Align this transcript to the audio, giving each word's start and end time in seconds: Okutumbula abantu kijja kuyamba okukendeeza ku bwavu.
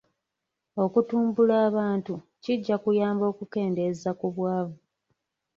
Okutumbula 0.83 1.55
abantu 1.69 2.13
kijja 2.43 2.75
kuyamba 2.83 3.23
okukendeeza 3.31 4.09
ku 4.19 4.27
bwavu. 4.35 4.79